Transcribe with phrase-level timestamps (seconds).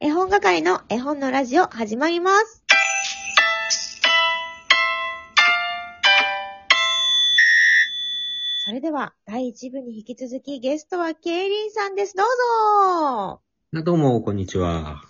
[0.00, 2.62] 絵本係の絵本のラジオ始まります。
[8.58, 12.14] それでは、第1部に引き続きゲストはケイリンさんです。
[12.14, 12.26] どう
[13.26, 13.40] ぞ
[13.82, 15.02] どうも、こんにちは。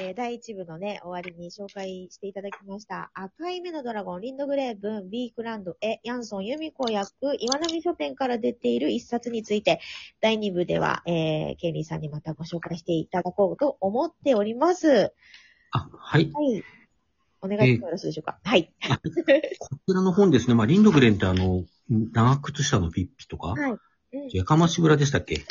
[0.00, 3.10] えー第1部のね、終わりに紹介していただきました。
[3.12, 9.80] 赤い目のドラゴン、リンドグレーブン、ビークランド、エ、ヤンソン、ユミコ役、岩波書店から出ている一冊について、
[10.22, 15.12] 第2部では、えー、ケイリンさんにまたご紹介していただこうと思っております。
[15.72, 16.30] あ、はい。
[16.32, 16.64] はい。
[17.42, 18.38] お願いしてもよろしいでしょうか。
[18.42, 18.72] はい。
[19.58, 20.54] こちらの本ですね。
[20.54, 23.78] まあ、リンドグレンってあの、長靴下のピッピとか、はい。
[24.12, 25.44] うんやかまし村でしたっけ、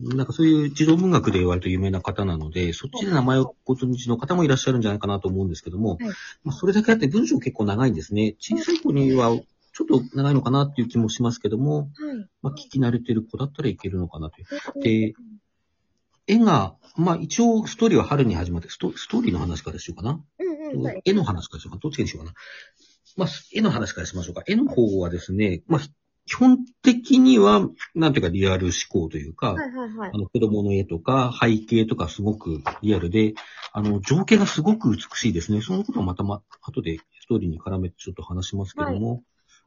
[0.00, 5.98] なんかそういう児童文学で割と有名な方なので、そっちで名前をご存知の方もいらっしゃるんじゃないかなと思うんですけども、はい
[6.42, 8.34] まあ、それだけあって文章結構長いんですね。
[8.38, 9.36] 小さい子には
[9.74, 11.88] ちょっと長いのかなっていう気もしますけども、はい。
[12.42, 14.82] まあ、聞き慣れてる子だったらいけるのかなという。
[14.82, 15.14] で
[16.26, 20.20] 絵が、まあ一応ストーリーは春に始まって、ストストーリーの話からしようかな。
[21.04, 21.80] 絵の話からしようかな。
[21.80, 22.36] どっちにしようかな。
[23.16, 24.42] まあ、絵の話からしましょうか。
[24.46, 25.80] 絵の方はですね、まあ、
[26.26, 30.18] 基本的には、なんていうかリアル思考というか、はいはいはいあ。
[30.18, 33.34] の、子供の絵とか背景とかすごくリアルで、
[33.72, 35.60] あの、情景がすごく美しいですね。
[35.60, 39.22] そのことはまたま、後でストーリーに絡めてちょっと話しますけども、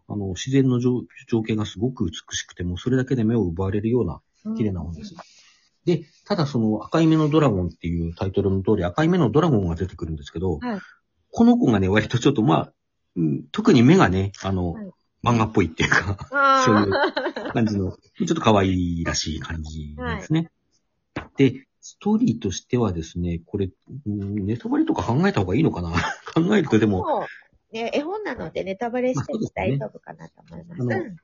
[0.08, 4.22] あの、自然の情情景がすごく美しくても、それだけで目を奪われるような
[4.56, 5.16] 綺麗な本です。
[5.84, 10.80] で、ただその赤い目のドラゴンっていうタイトルの通り赤い目のドラゴンが出てくるんですけど、はい
[11.38, 12.73] この子がね、割とちょっとまあ、
[13.17, 14.92] うん特に目がね、あの、はい
[15.26, 20.52] 漫画っぽいっていうか、あそういうー感じの、ちょっと可愛らしい感じですね。
[21.38, 23.70] で、ストーリーとしてはですね、これ、
[24.08, 25.92] うんネタバレとか考えた方がいいのかな？
[26.34, 27.26] 考えるとでも、
[27.72, 30.81] ね、絵本なのでネタバレしても大丈夫かなと思います。
[30.81, 31.16] あのうん。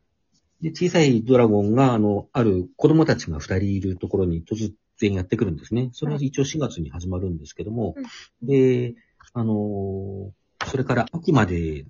[0.61, 5.89] で小さいドラゴンが、あの、ある子供たちが二人いるところに突然やってくるんですね。
[5.93, 7.95] それは一応4月に始まるんですけども、
[8.43, 8.95] で、
[9.33, 10.31] あのー
[10.69, 11.85] それから秋まで、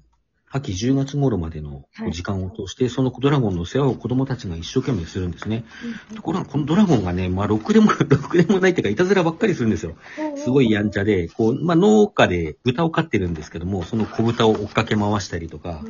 [0.52, 5.64] 秋10月頃までのはい時間を通して、そのドラゴンの世話を子供たちが一生懸命するんですね。
[6.10, 9.96] うんところが、このドラゴンがね、まあ、ろくでも、 ろくでもないっていうか、いたずらばっかりするんですよ。
[10.36, 15.84] すごいやんちゃで、こう、まあ、農家で豚を飼ってるんですけども、その小豚を追っかけ回したりとか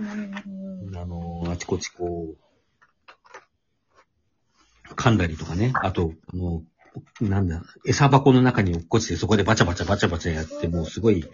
[0.95, 2.37] あの、あちこちこう、
[4.93, 5.71] 噛んだりとかね。
[5.75, 6.63] あと、あの、
[7.21, 11.25] なんだ、餌箱の中に落っこちてそこでバチャバチャバチャバチャやって、もうすごい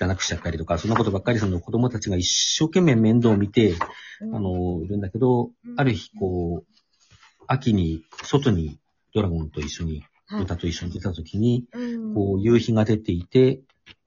[0.00, 3.74] 汚くしちゃったりとか、そんなことばっかりその子供たちが一生懸命面倒を見て、
[4.20, 4.36] うん。
[4.36, 8.78] あの、いるんだけど、ある日こう、秋に外に
[9.14, 10.40] ドラゴンと一緒に、はい。
[10.42, 12.14] 豚と一緒に出た時に、うん。
[12.14, 13.60] こう、夕日が出ていて、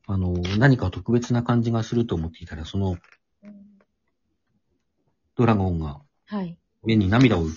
[0.07, 2.97] あの、何か特別な感じがすると思っていたら、その
[3.43, 3.63] うん
[5.35, 6.57] ドラゴンがはい。
[6.85, 7.51] 目に涙をいっ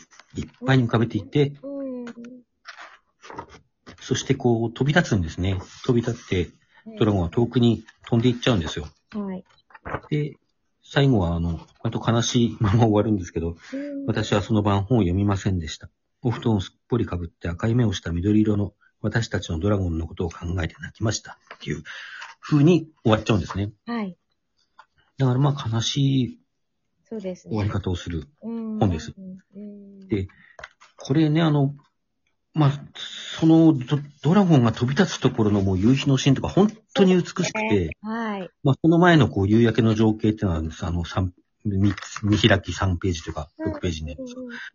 [0.65, 2.05] ぱいに浮かべていて、うん。
[4.01, 5.59] そしてこう飛び立つんですね。
[5.85, 6.51] 飛び立って、
[6.99, 8.87] ドラゴンは遠くに飛んでいっちゃうんですよ。
[9.13, 9.45] はい。
[10.11, 10.37] で、
[10.83, 15.91] 最後はあの、割と悲しいまま終わるんですけど、うん私はその晩本を読みませんでした。
[16.23, 21.39] お布団をすっぽりかぶって赤い目をした緑色の私たちのドラゴンのことを考えて泣きました。
[21.57, 21.83] っていう
[22.41, 23.73] 風に終わっちゃうんですね。
[23.87, 24.17] はい。
[25.19, 26.39] だからまあ悲しい
[27.09, 27.51] そうですね。
[27.51, 28.29] 終わり方をする。
[28.41, 30.29] 本本ですうんで
[30.97, 31.75] これね、あの、
[32.57, 32.73] まあ、
[33.39, 38.49] そのドドラゴンが飛び立つところのもう夕日のシーンとか本当に美しくて、はい。
[38.65, 41.35] まあ、その前のこう夕焼けの情景っていうのは、あの、三
[41.67, 44.27] 見見開き3ページとか6ページね、うん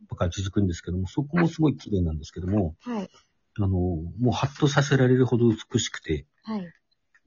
[0.07, 3.09] とか続くんですけども、そこもすごい綺麗なんですけども、はい。
[3.57, 6.61] あの、もうハッとさせられるほど美しくて、はい。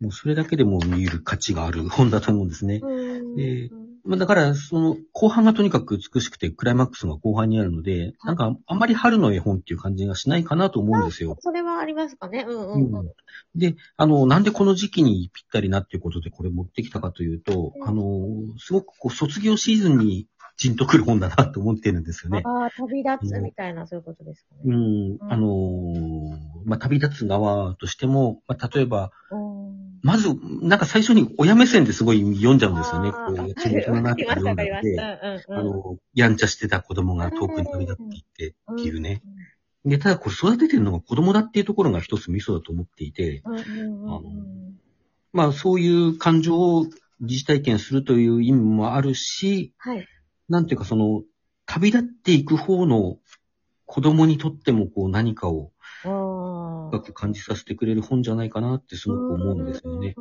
[0.00, 2.80] もうそれだけでも見る価値がある本だと思うんですね。
[2.80, 3.70] うんで
[4.04, 11.36] まあだから、その、後半がとにかく美しくて、クライマックスが後半にあるので、なんか、あんまり春の絵本っていう感じがしないかなと思うんですよ。
[11.40, 12.44] それはありますかね？
[12.46, 12.96] うんうんうん。
[12.96, 13.12] うん
[13.56, 20.26] で、あの、なんでこの時期にぴったりなっていうことでこれ持ってきたかというと、うんあの、すごくこう、卒業シーズンに
[20.56, 22.42] じんとくる本だなと思ってるんですよね。
[22.44, 24.76] ああ、旅立つみたいな、そういうことですかうね。
[24.76, 30.28] ん、あの、まあ、旅立つ側としても、まあ、例えば、うんまず、
[30.60, 33.10] なんか最初に親目線ですごい読んじゃうんですよね。
[33.10, 35.02] こう、地元の中で読んでて、た。
[35.14, 35.58] うんうんうん。
[35.58, 39.22] あの、やんちゃしてた子供が遠くに旅立っていってっていうね。
[39.86, 44.78] で、ただこれ育ててるのが子供だっていうところが一つミソだと思っていて、あのうん。
[45.32, 46.84] まあそういう感情を
[47.22, 50.06] 疑似体験するという意味もあるし、はい。
[50.50, 51.22] なんていうかその、
[51.64, 53.16] 旅立っていく方の
[53.86, 55.70] 子供にとってもこう何かを。
[56.90, 60.14] 深く感じさせてくれる本じゃないかなってすごく思うんですよね。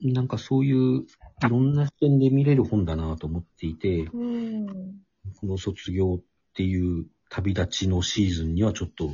[0.00, 4.68] なんかそういういろんな視点で見れる本だなと思っていて、うん。
[4.68, 5.02] うん
[5.40, 9.06] この卒業っていう旅立ちのシーズンにはちょっと、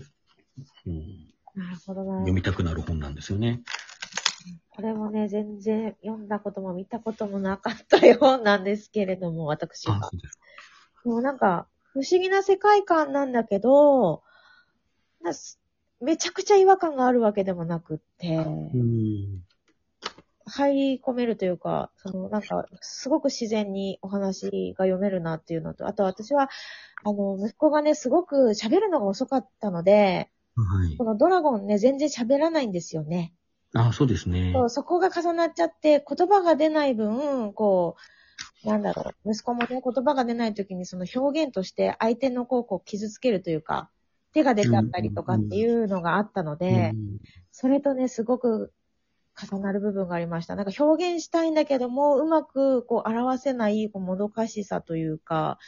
[0.86, 2.32] うん、なるほどな読。
[2.32, 3.62] みたくなる本なんですよね。
[4.70, 10.16] これもね、全然読んだことも見たこともなかったようなんですけれども、私あ、がそ。
[10.16, 10.38] うです。
[11.04, 14.22] もうなんか、不思議な世界観なんだけど、
[15.22, 15.60] なす
[16.00, 19.42] めちゃくちゃ違和感があるわけでもなくって、うん。
[20.46, 26.48] 入り込めるというか、そのなんか、すごく自然にお話が読めるなっていうのと、あと私は、
[27.04, 31.04] あの、息子がね、すごく喋るのが遅かったので、はいこ。
[31.04, 33.34] のドラゴンね、全然喋らないんですよね。
[33.74, 34.52] あ、そうですね。
[34.54, 37.96] そうそこが重なっちゃって、言葉が出ない分、こ
[38.64, 43.90] う、なんだろう、息子もね、言葉が出ない時にその表現として相手のこう、こう傷つけるというか、
[44.38, 47.18] 手が出ちゃったりとかっていうのがあったので、うん
[47.50, 48.72] それとね、すごく
[49.36, 50.54] 重なる部分がありました。
[50.54, 55.58] なんか表現したいんだけども、うまくこう表せないこうもどかしさというか、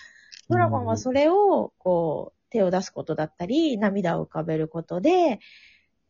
[0.48, 5.40] ドラゴンはそれをこう手を出すことだったり、涙を浮かべることで、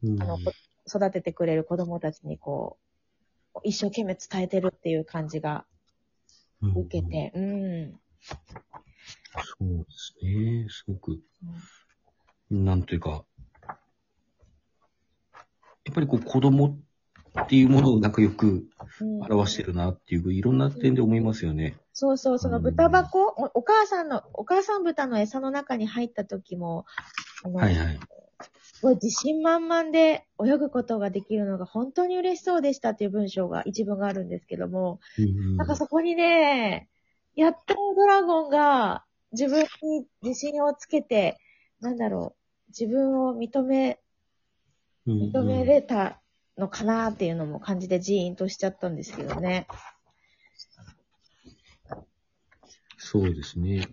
[0.03, 0.53] うんあの、こ
[0.87, 2.79] 育ててくれる子供たちにこ
[3.55, 5.65] う、一生懸命伝えてるっていう感じが
[6.62, 8.01] 受けて、うん。
[9.43, 10.67] そうですね。
[10.69, 11.21] すごく、
[12.50, 13.25] なんというか、
[15.85, 16.79] やっぱりこう子供
[17.43, 18.64] っていうものをなんかよく
[19.00, 21.76] うん表してるなっていう、いろんな点で思いますよね。
[21.93, 26.87] そうそう、その豚箱、おお母さんの、お母さん豚の餌の中に入った時も、
[27.44, 28.00] あのはいはい。
[28.62, 36.88] すごい自信満々で泳ぐことができるのが本当に嬉しそうでしたっていう文章が一文があるんですけども、うんなんかそこにね、
[37.37, 41.37] やっとドラゴンが自分に自信をつけて、
[41.81, 42.40] なんだろう、
[42.71, 44.01] 自分を認め、
[45.07, 46.21] うん認めれた
[46.59, 49.67] のかなっていうのも感じでジーンとしちゃったんですけどね。
[52.99, 53.89] そうですね。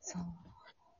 [0.00, 0.22] そう。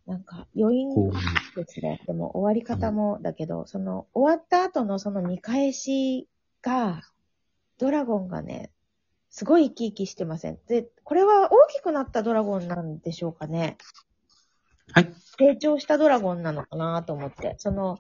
[0.07, 1.13] なんか余韻こ
[1.55, 2.01] ですね。
[2.07, 6.29] でも終わり方もだけど、その終わった後のその見返し
[6.63, 7.03] が、
[7.79, 8.71] ドラゴンがね、
[9.31, 10.59] すごい生き生きしてません。
[10.69, 13.77] で、これは大きくなったドラゴンなんでしょうかね。
[14.93, 15.13] はい。
[15.39, 17.55] 成長したドラゴンなのかなと思って。
[17.59, 17.99] その、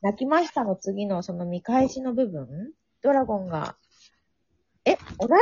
[0.00, 3.76] 泣きましたの次のその見返しの部分ドラゴンが、
[4.84, 5.32] え、同じ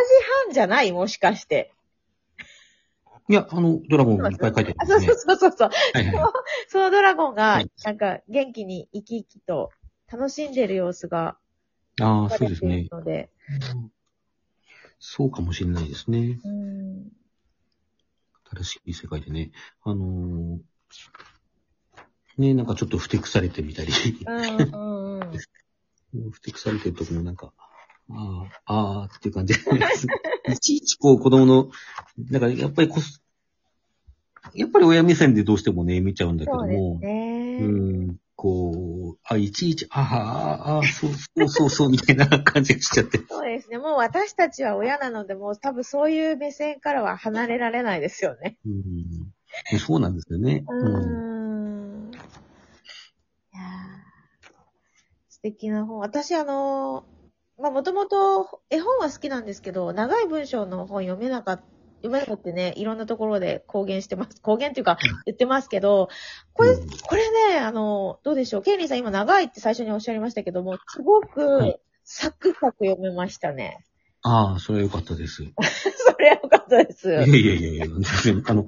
[0.47, 0.93] 班じゃない？
[0.93, 1.73] もしかして。
[3.29, 5.37] いや、あの、ドラゴンいっぱい書いてああ、るねそうそう。
[5.37, 5.71] そうそうそう。
[5.95, 6.33] はいはい。
[6.69, 9.71] そのドラゴンがはい、なんか元気に生き生きと
[10.11, 11.37] 楽しんでる様子が
[12.01, 12.89] ああ、そうですねる。
[12.91, 13.31] ので、
[14.99, 16.39] そうかもしれないですね。
[16.45, 17.09] うん。
[18.51, 19.51] 新しい世界でね。
[19.83, 20.59] あのー
[22.39, 23.93] ね、なんかちょっとふてくされてみたり、
[24.27, 25.31] うんうんうん。
[26.33, 27.53] ふてくされてるとこもなんか、
[28.11, 29.61] ああ、ああっていう感じで、
[30.53, 31.71] いちいちこう子供の、
[32.31, 33.23] なんかやっぱりこす、
[34.55, 37.59] やっぱり親目線でどうしてもね、見ちゃうんだけどそうですも、ね。
[37.63, 37.65] う
[38.13, 43.19] ん、こう、あ、いちいち、ああ、ああ、そうそうそうそう、みたいな感じがしちゃって。
[43.29, 43.79] そうですね。
[43.79, 48.59] もう私たちは親なので、もう多分そういう目線からは離れられないですよね。
[48.67, 50.65] うん、そうなんですよね。
[50.69, 50.89] うう
[52.11, 52.11] ん。
[52.13, 52.17] い
[53.57, 53.63] やー
[55.31, 55.99] 素敵な本。
[55.99, 61.61] 私あのー、まあ、もともと絵本は好きなんですけど、長い文章の本読めなかっ
[62.09, 64.41] た、読めなかったね、いろんなところで公言してます。
[64.43, 66.09] 公言っていうか言ってますけど、
[66.53, 67.23] これ、うんこれ
[67.53, 68.63] ね、あの、どうでしょう？
[68.63, 73.85] ケイリーさん今長いって最初におっしゃいましたけども、すごはくいサクサク読めましたね。
[74.23, 75.43] ああ、それは良かったです。
[75.45, 77.09] い それはよかったです。
[77.11, 78.67] やいやいやいや、全然あの、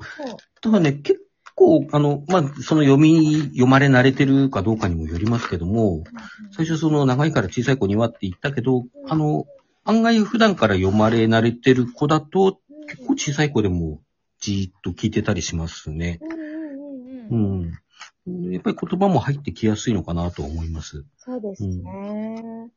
[0.61, 1.21] ただね、結
[1.57, 6.05] 構、あの、まあ、その読み、読まれ慣れてるかどうかにもよりますけども、
[6.53, 9.47] 最初その長いから小さい子にはって言ったけど、あの、
[9.85, 14.01] 案外普段から読まれ慣れてる子だと、結構小さい子でも
[14.41, 16.19] じーっと聞いてたりしますね。
[16.23, 17.73] うんうんうんう
[18.27, 18.49] うん。
[18.49, 18.53] ん。
[18.53, 21.05] やっぱり言葉も入ってきやすいのかなと思います。
[21.19, 22.71] そうですね。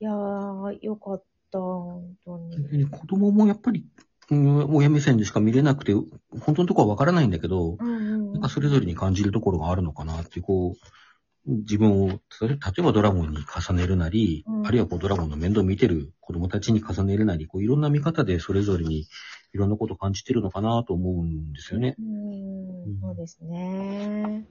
[0.00, 2.78] いやー、よかった、本当に。
[2.78, 3.86] で子供もやっぱり、
[4.30, 5.92] うん、親目線でしか見れなくて、
[6.40, 19.08] 本当のところはわからないんだけど、うんうんなんかそれぞれに感じるところがあるのかなっていう、こう、自分を、例えばドラゴンに重ねるなり、うんあるいはこうドラゴンの面倒を見てる子供たちに重ねるなり、こういろんな見方でそれぞれに
[19.52, 21.96] いろんなことを感じてるのかなと思うんですよね。
[21.98, 24.46] うん、そうですね。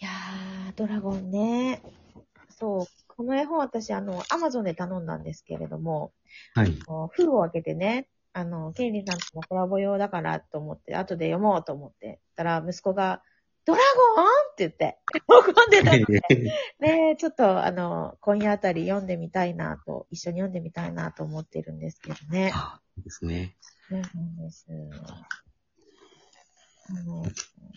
[0.00, 1.82] いやー、ドラゴンね。
[2.50, 2.86] そう。
[3.08, 6.12] この絵本私、あの、アマゾンで頼んだんですけれども、
[6.54, 6.78] はい。
[7.12, 13.22] 封を開けてね、あの、ケイリーさんとのコラボ用だからと思って、後で読もうと思って、たら息子が、
[13.68, 13.80] ドラ
[14.16, 14.24] ゴン？
[14.24, 16.22] って言って、喜んでたので、
[16.80, 22.50] ねちょっと、あの、今夜あたり読んでみたいなと、一緒に読んでみたいなと思ってるんですけどね。
[22.54, 23.58] あですね。
[23.90, 24.66] そうなんです。
[26.88, 27.22] あの、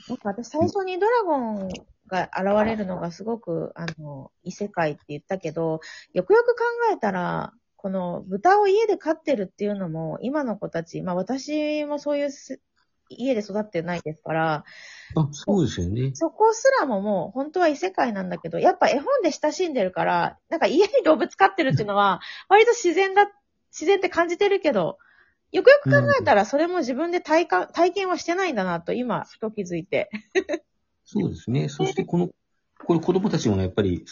[0.07, 1.69] なんか私最初にドラゴン
[2.07, 5.81] が現れるのがすごく、あの、異世界って言ったけど、
[6.13, 12.61] よくよく考えたら、この豚を家で飼ってるっていうのも、今の子たち、まあ私もそういうす
[13.17, 14.65] 家で育ってないですから、
[15.15, 16.11] あ、そうですよね。
[16.13, 23.31] そこすらももう本当は異世界なんだけど、やっぱ絵本で親しんでるから、なんか家に動物飼ってるっていうのは、 割と自然だ、
[23.71, 24.97] 自然って感じてるけど、
[25.51, 30.09] よくよく考えたらそれも自分で体感、体験はしてないんだなと今、ふと気づいて。
[31.03, 31.67] そうですね。
[31.67, 32.29] そしてこの、
[32.83, 34.05] これ子供たちもねやっぱり、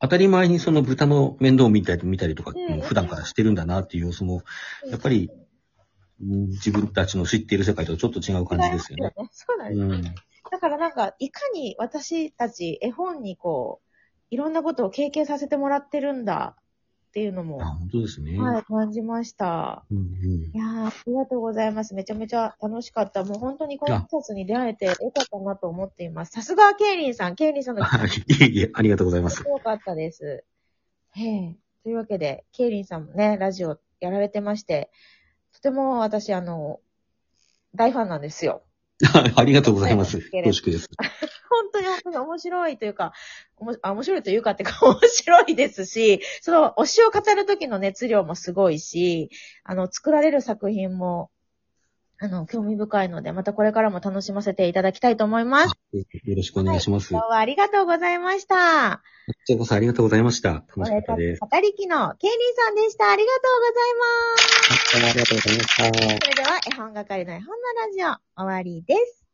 [0.00, 4.42] 当たり前にその豚の面倒を見たり見たりとか普段からしてるんだなっていう様子も、
[4.90, 5.45] やっぱり、うん
[6.20, 9.12] 自分たちの知っている世界とちょっと違う感じですよね。
[9.32, 9.80] そうなんです。
[9.80, 10.14] うん。
[10.50, 13.86] だからなんか、いかに私たち絵本にこう、
[14.30, 18.38] いろんなことを経験させてもらってるんだっていうのも、あ、本当ですね。
[18.38, 19.84] はい、感じました。
[19.90, 21.94] うんうんいやー、ありがとうございます。
[21.94, 23.24] めちゃめちゃ楽しかった。
[23.24, 26.32] もう本当にこの季節に出会えてよかったなと思っています。
[26.32, 27.34] さすがケイリンさん。
[27.34, 28.08] ケイリンさんのはい。
[28.08, 29.42] いえいえ、ありがとうございます。
[29.46, 30.44] よかったです。
[31.12, 31.56] へえ。
[31.82, 34.90] というわけで、ケイリンさんもね、ラジオやられてまして、
[35.66, 36.78] とても私、あの、
[37.74, 38.62] 大ファンなんですよ。
[39.34, 40.20] ありがとうございます。
[40.30, 40.88] 恐縮です。
[41.50, 43.12] 本当に本当に面白いというか、
[43.56, 49.28] おもあ面白いというかってか 面白いですし、その推しを語る時の熱量もすごいし、
[49.64, 51.32] あの、作られる作品も、
[52.18, 55.74] あの、興味深いので、またこれからも楽しませていただきたいと思います。
[55.92, 57.10] よろしくお願いします。
[57.10, 59.02] 今日はありがとうございました。
[59.26, 60.64] こちらこそありがとうございました。
[60.74, 61.40] 楽しかったです。
[61.40, 63.10] 語りきのケイリンさんでした。
[63.10, 64.96] ありがとうございます。
[64.96, 65.84] ありがとうございました。
[65.84, 67.52] それでは、絵本係の絵本の
[67.86, 69.25] ラジオ、終わりです。